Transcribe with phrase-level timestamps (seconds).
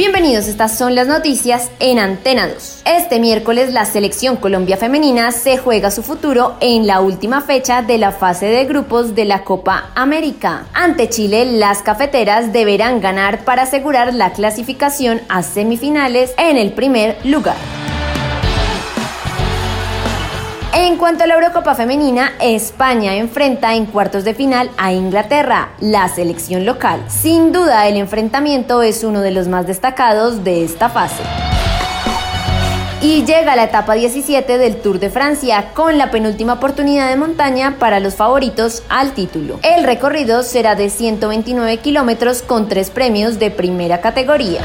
[0.00, 2.84] Bienvenidos, estas son las noticias en Antena 2.
[2.86, 7.98] Este miércoles la selección Colombia femenina se juega su futuro en la última fecha de
[7.98, 10.64] la fase de grupos de la Copa América.
[10.72, 17.18] Ante Chile, las cafeteras deberán ganar para asegurar la clasificación a semifinales en el primer
[17.26, 17.58] lugar.
[20.90, 26.08] En cuanto a la Eurocopa Femenina, España enfrenta en cuartos de final a Inglaterra, la
[26.08, 27.00] selección local.
[27.06, 31.22] Sin duda, el enfrentamiento es uno de los más destacados de esta fase.
[33.00, 37.76] Y llega la etapa 17 del Tour de Francia con la penúltima oportunidad de montaña
[37.78, 39.60] para los favoritos al título.
[39.62, 44.60] El recorrido será de 129 kilómetros con tres premios de primera categoría.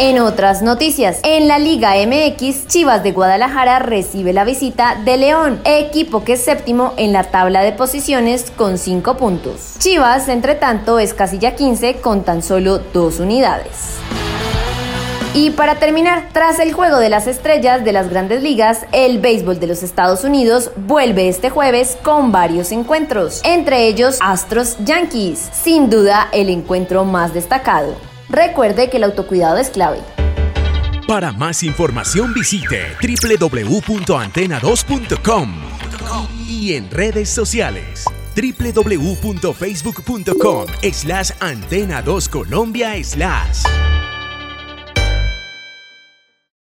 [0.00, 5.60] En otras noticias, en la Liga MX, Chivas de Guadalajara recibe la visita de León,
[5.64, 9.74] equipo que es séptimo en la tabla de posiciones con 5 puntos.
[9.80, 13.96] Chivas, entre tanto, es casilla 15 con tan solo dos unidades.
[15.34, 19.58] Y para terminar, tras el juego de las estrellas de las grandes ligas, el béisbol
[19.58, 25.90] de los Estados Unidos vuelve este jueves con varios encuentros, entre ellos Astros Yankees, sin
[25.90, 27.96] duda el encuentro más destacado.
[28.28, 30.00] Recuerde que el autocuidado es clave.
[31.06, 35.54] Para más información visite www.antena2.com
[36.46, 38.04] y en redes sociales
[38.36, 43.62] www.facebook.com slash antena2colombia slash.